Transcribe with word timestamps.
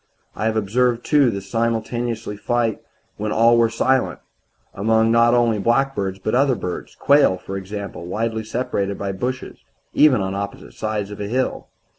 I 0.35 0.45
have 0.45 0.57
observed, 0.57 1.05
too, 1.05 1.29
the 1.29 1.41
same 1.41 1.61
simultaneous 1.65 2.23
flight 2.23 2.81
when 3.17 3.31
all 3.31 3.55
were 3.55 3.69
silent, 3.69 4.17
among 4.73 5.11
not 5.11 5.35
only 5.35 5.59
blackbirds, 5.59 6.17
but 6.17 6.33
other 6.33 6.55
birds 6.55 6.95
quail, 6.95 7.37
for 7.37 7.55
example, 7.55 8.07
widely 8.07 8.43
separated 8.43 8.97
by 8.97 9.11
bushes 9.11 9.59
even 9.93 10.19
on 10.19 10.33
opposite 10.33 10.73
sides 10.73 11.11
of 11.11 11.21
a 11.21 11.27
hill. 11.27 11.67